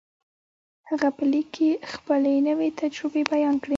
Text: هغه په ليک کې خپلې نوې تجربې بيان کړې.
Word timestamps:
هغه 0.89 1.09
په 1.17 1.23
ليک 1.31 1.47
کې 1.55 1.69
خپلې 1.93 2.33
نوې 2.47 2.69
تجربې 2.81 3.23
بيان 3.31 3.55
کړې. 3.63 3.69